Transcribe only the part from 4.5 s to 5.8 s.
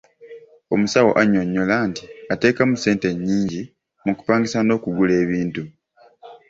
n'okugula ebintu.